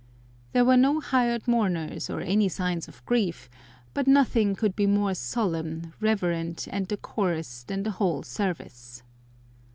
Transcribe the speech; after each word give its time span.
There 0.53 0.65
were 0.65 0.77
no 0.77 0.99
hired 0.99 1.47
mourners 1.47 2.09
or 2.09 2.21
any 2.21 2.49
signs 2.49 2.87
of 2.87 3.05
grief, 3.05 3.47
but 3.93 4.07
nothing 4.07 4.55
could 4.55 4.75
be 4.75 4.87
more 4.87 5.13
solemn, 5.13 5.93
reverent, 5.99 6.67
and 6.71 6.87
decorous 6.87 7.61
than 7.65 7.83
the 7.83 7.91
whole 7.91 8.23
service. 8.23 9.03